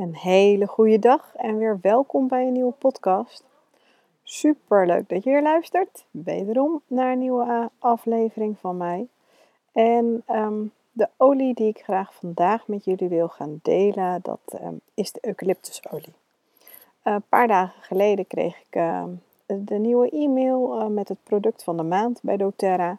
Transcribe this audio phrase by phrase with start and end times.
[0.00, 3.44] Een hele goede dag en weer welkom bij een nieuwe podcast.
[4.22, 9.06] Super leuk dat je hier luistert, wederom naar een nieuwe eh, aflevering van mij.
[9.72, 14.74] En ehm, de olie die ik graag vandaag met jullie wil gaan delen, dat ehm,
[14.94, 16.14] is de eucalyptusolie.
[17.04, 19.10] Uh, een paar dagen geleden kreeg ik ehm,
[19.46, 22.98] de nieuwe e-mail uh, met het product van de maand bij doTERRA,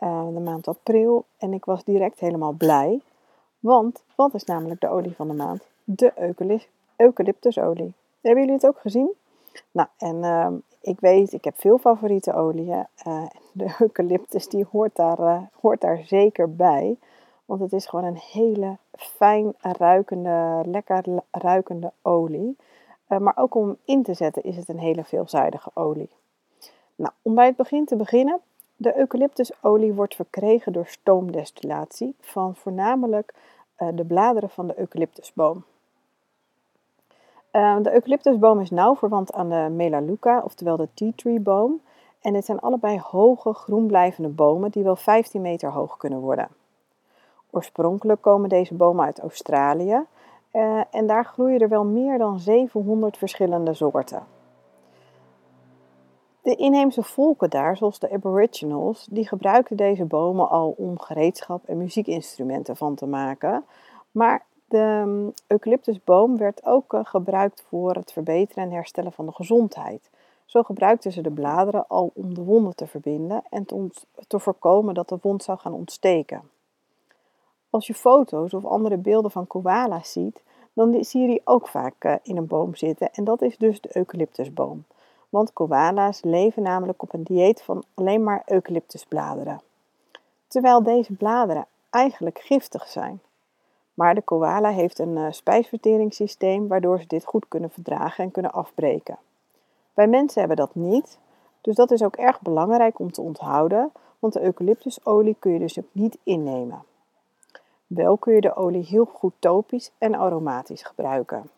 [0.00, 1.24] de maand april.
[1.36, 3.00] En ik was direct helemaal blij,
[3.58, 5.71] want wat is namelijk de olie van de maand?
[5.84, 6.12] De
[6.96, 7.94] eucalyptusolie.
[8.20, 9.14] Hebben jullie het ook gezien?
[9.70, 12.86] Nou, en ehm, ik weet, ik heb veel favoriete oliën.
[13.06, 16.96] Uh, de eucalyptus die hoort daar, uh, hoort daar zeker bij.
[17.44, 22.56] Want het is gewoon een hele fijn ruikende, lekker ruikende olie.
[23.08, 26.10] Uh, maar ook om in te zetten is het een hele veelzijdige olie.
[26.94, 28.40] Nou, om bij het begin te beginnen.
[28.76, 33.34] De eucalyptusolie wordt verkregen door stoomdestillatie van voornamelijk
[33.94, 35.64] de bladeren van de eucalyptusboom.
[37.52, 41.80] Uh, de eucalyptusboom is nauw verwant aan de Melaleuca, oftewel de tea tree boom.
[42.20, 46.48] En dit zijn allebei hoge, groenblijvende bomen die wel 15 meter hoog kunnen worden.
[47.50, 50.04] Oorspronkelijk komen deze bomen uit Australië
[50.52, 54.22] uh, en daar groeien er wel meer dan 700 verschillende soorten.
[56.42, 61.76] De inheemse volken daar, zoals de Aboriginals, die gebruikten deze bomen al om gereedschap en
[61.76, 63.64] muziekinstrumenten van te maken.
[64.10, 69.32] Maar de um, eucalyptusboom werd ook uh, gebruikt voor het verbeteren en herstellen van de
[69.32, 70.10] gezondheid.
[70.44, 73.64] Zo gebruikten ze de bladeren al om de wonden te verbinden en
[74.26, 76.42] te, voorkomen dat de wond zou gaan ontsteken.
[77.70, 80.42] Als je foto's of andere beelden van koala's ziet,
[80.72, 83.80] dan zie je die ook vaak uh, in een boom zitten en dat is dus
[83.80, 84.84] de eucalyptusboom.
[85.28, 89.60] Want koala's leven namelijk op een dieet van alleen maar eucalyptusbladeren.
[90.48, 93.20] Terwijl deze bladeren eigenlijk giftig zijn.
[93.94, 98.52] Maar de koala heeft een uh, spijsverteringssysteem waardoor ze dit goed kunnen verdragen en kunnen
[98.52, 99.18] afbreken.
[99.94, 101.18] Wij mensen hebben dat niet,
[101.60, 105.78] dus dat is ook erg belangrijk om te onthouden, want de eucalyptusolie kun je dus
[105.78, 106.82] ook niet innemen.
[107.86, 111.50] Wel kun je de olie heel goed topisch en aromatisch gebruiken.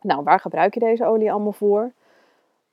[0.00, 1.92] Nou, waar gebruik je deze olie allemaal voor?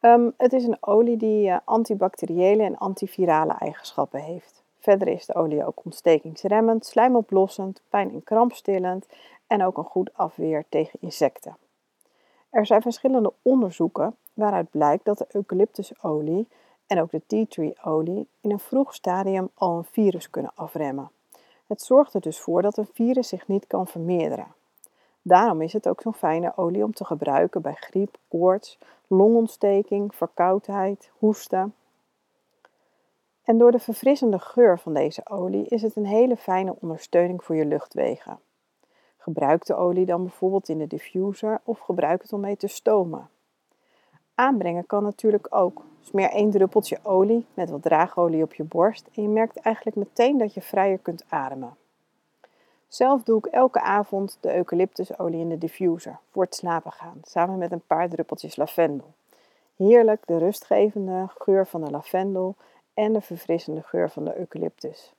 [0.00, 4.59] Um, het is een olie die uh, antibacteriële en antivirale eigenschappen heeft.
[4.80, 9.06] Verder is de olie ook ontstekingsremmend, slijmoplossend, pijn- en krampstillend
[9.46, 11.56] en ook een goed afweer tegen insecten.
[12.50, 16.48] Er zijn verschillende onderzoeken waaruit blijkt dat de eucalyptusolie
[16.86, 21.10] en ook de tea tree olie in een vroeg stadium al een virus kunnen afremmen.
[21.66, 24.54] Het zorgt er dus voor dat een virus zich niet kan vermeerderen.
[25.22, 31.10] Daarom is het ook zo'n fijne olie om te gebruiken bij griep, koorts, longontsteking, verkoudheid,
[31.18, 31.74] hoesten
[33.44, 37.56] en door de verfrissende geur van deze olie is het een hele fijne ondersteuning voor
[37.56, 38.38] je luchtwegen.
[39.16, 43.28] Gebruik de olie dan bijvoorbeeld in de diffuser of gebruik het om mee te stomen.
[44.34, 45.82] Aanbrengen kan natuurlijk ook.
[46.00, 50.38] Smeer één druppeltje olie met wat draagolie op je borst en je merkt eigenlijk meteen
[50.38, 51.74] dat je vrijer kunt ademen.
[52.88, 57.58] Zelf doe ik elke avond de eucalyptusolie in de diffuser voor het slapen gaan, samen
[57.58, 59.12] met een paar druppeltjes lavendel.
[59.76, 62.54] Heerlijk de rustgevende geur van de lavendel
[63.00, 65.12] en de verfrissende geur van de eucalyptus.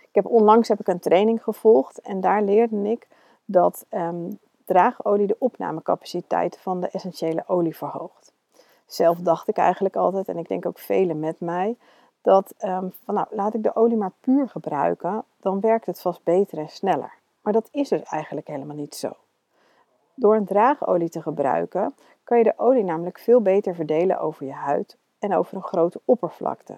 [0.00, 3.08] Ik heb onlangs heb ik een training gevolgd en daar leerde ik
[3.44, 8.32] dat um, draagolie de opnamecapaciteit van de essentiële olie verhoogt.
[8.86, 11.76] Zelf dacht ik eigenlijk altijd, en ik denk ook velen met mij,
[12.22, 16.22] dat um, van nou, laat ik de olie maar puur gebruiken, dan werkt het vast
[16.24, 17.12] beter en sneller.
[17.40, 19.12] Maar dat is dus eigenlijk helemaal niet zo.
[20.14, 21.94] Door een draagolie te gebruiken
[22.24, 26.00] kan je de olie namelijk veel beter verdelen over je huid en over een grote
[26.04, 26.76] oppervlakte.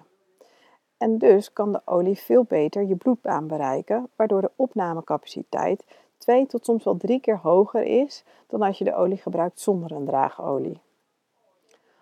[0.98, 5.84] En dus kan de olie veel beter je bloedbaan bereiken, waardoor de opnamecapaciteit
[6.18, 9.92] twee tot soms wel drie keer hoger is dan als je de olie gebruikt zonder
[9.92, 10.80] een draagolie.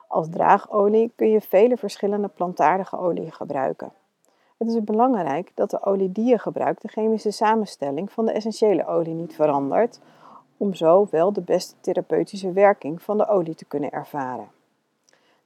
[0.08, 3.92] Als draagolie kun je vele verschillende plantaardige oliën gebruiken.
[4.56, 8.86] Het is belangrijk dat de olie die je gebruikt de chemische samenstelling van de essentiële
[8.86, 10.00] olie niet verandert,
[10.56, 14.48] om zo wel de beste therapeutische werking van de olie te kunnen ervaren.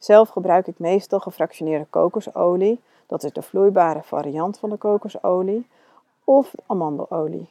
[0.00, 5.66] Zelf gebruik ik meestal gefractioneerde kokosolie, dat is de vloeibare variant van de kokosolie,
[6.24, 7.48] of amandelolie.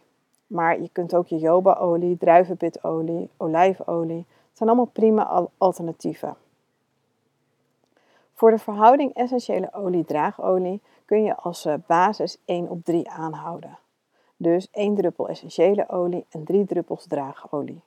[0.47, 4.17] Maar je kunt ook je jobaolie, druivenpitolie, olijfolie.
[4.17, 6.35] Het zijn allemaal prima alternatieven.
[8.33, 13.77] Voor de verhouding essentiële olie-draagolie kun je als eh, basis 1 op 3 aanhouden.
[14.37, 17.81] Dus 1 druppel essentiële olie en 3 druppels draagolie.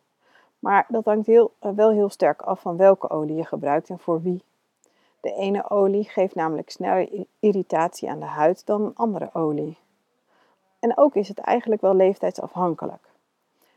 [0.59, 3.99] Maar dat hangt heel, eh, wel heel sterk af van welke olie je gebruikt en
[3.99, 4.43] voor wie.
[5.23, 9.79] De ene olie geeft namelijk sneller irritatie aan de huid dan een andere olie.
[10.79, 13.11] En ook is het eigenlijk wel leeftijdsafhankelijk.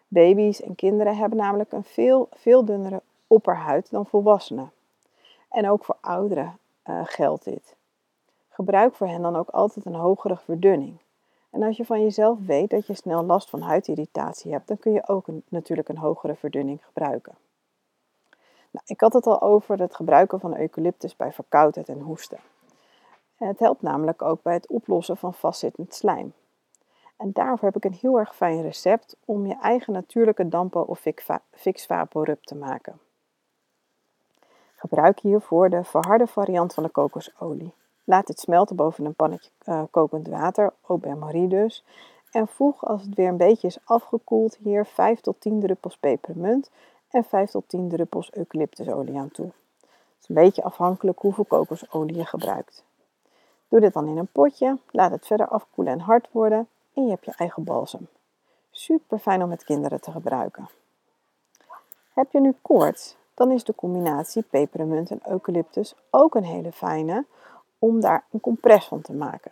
[0.08, 4.72] Baby's en kinderen hebben namelijk een veel, veel dunnere opperhuid dan volwassenen.
[5.50, 7.76] En ook voor ouderen uh, geldt dit.
[8.50, 10.98] Gebruik voor hen dan ook altijd een hogere verdunning.
[11.50, 14.92] En als je van jezelf weet dat je snel last van huidirritatie hebt, dan kun
[14.92, 17.34] je ook natuurlijk een hogere verdunning gebruiken.
[18.76, 22.40] Nou, ik had het al over het gebruiken van eucalyptus bij verkoudheid en hoesten.
[23.36, 26.34] Het helpt namelijk ook bij het oplossen van vastzittend slijm.
[27.18, 31.06] En daarvoor heb ik een heel erg fijn recept om je eigen natuurlijke dampo of
[31.52, 33.00] fix vaporub te maken.
[34.76, 37.74] Gebruik hiervoor de verharde variant van de kokosolie.
[38.04, 41.84] Laat dit smelten boven een pannetje uh, kokend water, au bain-marie dus.
[42.32, 46.70] En voeg als het weer een beetje is afgekoeld hier 5 tot 10 druppels pepermunt
[47.16, 49.46] en 5 tot 10 druppels eucalyptusolie aan toe.
[49.46, 52.84] Het is een beetje afhankelijk hoeveel kokosolie je gebruikt.
[53.68, 57.10] Doe dit dan in een potje, laat het verder afkoelen en hard worden en je
[57.10, 58.08] hebt je eigen balsem.
[58.72, 60.70] Super fijn om met kinderen te gebruiken.
[62.14, 67.26] Heb je nu koorts, dan is de combinatie pepermunt en eucalyptus ook een hele fijne
[67.80, 69.52] om daar een compress van te maken.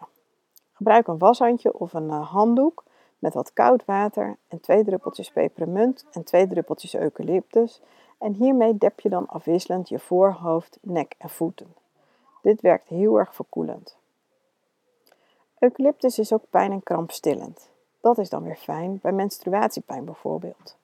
[0.74, 2.84] Gebruik een washandje of een eh, handdoek
[3.24, 7.82] met wat koud water en twee druppeltjes pepermunt en twee druppeltjes eucalyptus.
[8.18, 11.74] En hiermee dep je dan afwisselend je voorhoofd, nek en voeten.
[12.42, 13.98] Dit werkt heel erg verkoelend.
[15.60, 17.70] Eucalyptus is ook pijn- en krampstillend.
[18.02, 20.76] Dat is dan weer fijn bij menstruatiepijn bijvoorbeeld.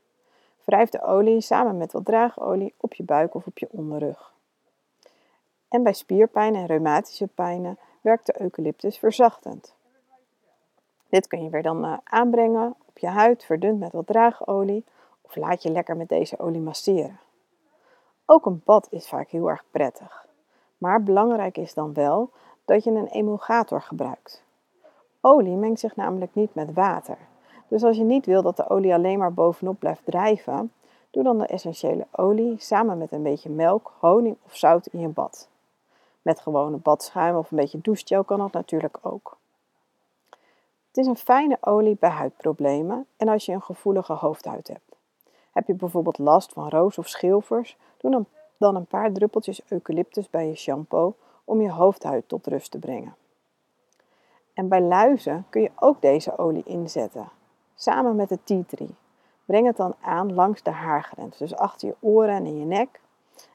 [0.64, 4.34] Wrijf de olie samen met wat draagolie op je buik of op je onderrug.
[5.70, 9.78] En bij spierpijn en reumatische pijnen werkt de eucalyptus verzachtend.
[11.10, 14.86] Dit kun je weer dan uh, aanbrengen op je huid, verdund met wat draagolie,
[15.22, 17.20] of laat je lekker met deze olie masseren.
[18.26, 20.26] Ook een bad is vaak heel erg prettig.
[20.78, 22.30] Maar belangrijk is dan wel
[22.66, 24.44] dat je een emulgator gebruikt.
[25.22, 27.18] Olie mengt zich namelijk niet met water.
[27.68, 30.74] Dus als je niet wil dat de olie alleen maar bovenop blijft drijven,
[31.12, 35.08] doe dan de essentiële olie samen met een beetje melk, honing of zout in je
[35.08, 35.50] bad.
[36.22, 39.39] Met gewone badschuim of een beetje douchegel kan dat natuurlijk ook.
[41.00, 44.96] Is een fijne olie bij huidproblemen en als je een gevoelige hoofdhuid hebt.
[45.52, 48.26] Heb je bijvoorbeeld last van roos of schilfers, doe
[48.58, 53.16] dan een paar druppeltjes eucalyptus bij je shampoo om je hoofdhuid tot rust te brengen.
[54.54, 57.30] En bij luizen kun je ook deze olie inzetten,
[57.76, 58.96] samen met de tea tree.
[59.46, 63.00] Breng het dan aan langs de haargrens, dus achter je oren en in je nek.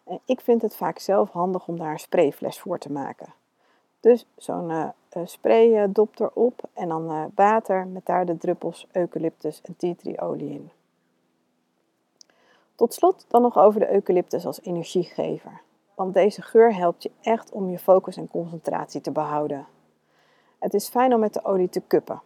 [0.05, 3.35] En ik vind het vaak zelf handig om daar een sprayfles voor te maken.
[4.01, 4.89] Dus zo'n uh,
[5.25, 10.51] spraydop erop en dan uh, water met daar de druppels eucalyptus en tea tree olie
[10.51, 10.71] in.
[12.75, 15.61] Tot slot dan nog over de eucalyptus als energiegever.
[15.95, 19.67] Want deze geur helpt je echt om je focus en concentratie te behouden.
[20.59, 22.21] Het is fijn om met de olie te kuppen.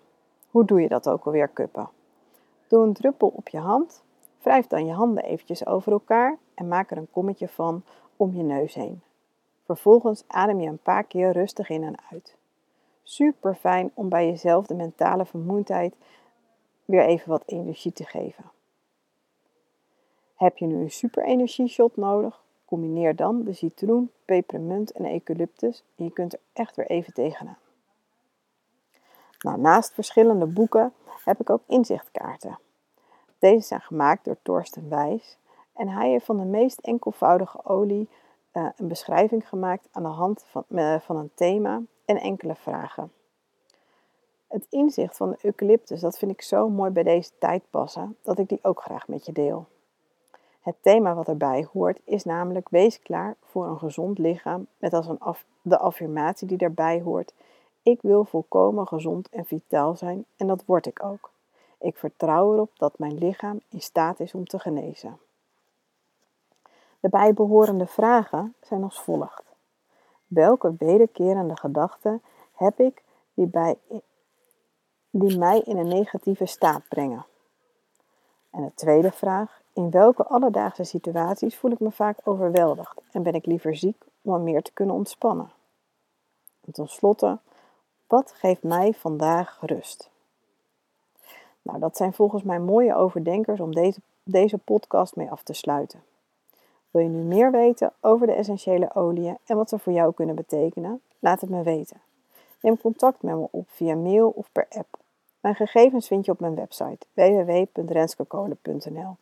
[0.51, 1.89] Hoe doe je dat ook alweer kuppen?
[2.69, 4.03] Doe een druppel op je hand,
[4.43, 7.83] wrijf dan je handen eventjes over elkaar en maak er een kommetje van
[8.17, 9.03] om je neus heen.
[9.65, 12.37] Vervolgens adem je een paar keer rustig in en uit.
[13.09, 15.95] Super fijn om bij jezelf de mentale vermoeidheid
[16.85, 18.45] weer even wat energie te geven.
[20.35, 22.43] Heb je nu een super energie shot nodig?
[22.65, 27.59] Combineer dan de citroen, pepermunt en eucalyptus en je kunt er echt weer even tegenaan.
[29.39, 30.93] Nou, naast verschillende boeken
[31.25, 32.59] heb ik ook inzichtkaarten.
[33.39, 35.39] Deze zijn gemaakt door Torsten Wijs
[35.73, 38.09] en hij heeft van de meest enkelvoudige olie
[38.53, 43.13] uh, een beschrijving gemaakt aan de hand van, uh, van een thema en enkele vragen.
[44.47, 48.39] Het inzicht van de eucalyptus, dat vind ik zo mooi bij deze tijd passen, dat
[48.39, 49.67] ik die ook graag met je deel.
[50.61, 55.07] Het thema wat erbij hoort is namelijk wees klaar voor een gezond lichaam met als
[55.07, 55.19] een
[55.63, 57.33] de affirmatie die daarbij hoort
[57.89, 61.31] ik wil volkomen gezond en vitaal zijn en dat word ik ook.
[61.79, 65.19] Ik vertrouw erop dat mijn lichaam in staat is om te genezen.
[67.01, 69.48] De bijbehorende vragen zijn als volgt.
[70.29, 72.23] Welke wederkerende gedachten
[72.55, 73.03] heb ik
[73.35, 73.77] die, bij,
[75.11, 77.27] die mij in een negatieve staat brengen?
[78.51, 79.61] En de tweede vraag.
[79.73, 84.43] In welke alledaagse situaties voel ik me vaak overweldigd en ben ik liever ziek om
[84.43, 85.51] meer te kunnen ontspannen?
[86.65, 87.39] En tenslotte,
[88.07, 90.11] wat geeft mij vandaag rust?
[91.63, 96.03] Nou, dat zijn volgens mij mooie overdenkers om deze, deze podcast mee af te sluiten.
[96.91, 100.35] Wil je nu meer weten over de essentiële oliën en wat ze voor jou kunnen
[100.35, 101.01] betekenen?
[101.19, 102.01] Laat het me weten.
[102.61, 104.99] Neem contact met me op via mail of per app.
[105.41, 109.17] Mijn gegevens vind je op mijn website www.renskokolen.nl.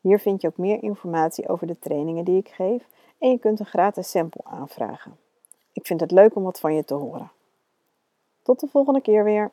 [0.00, 2.86] Hier vind je ook meer informatie over de trainingen die ik geef
[3.18, 5.16] en je kunt een gratis sample aanvragen.
[5.72, 7.30] Ik vind het leuk om wat van je te horen.
[8.42, 9.50] Tot de volgende keer weer.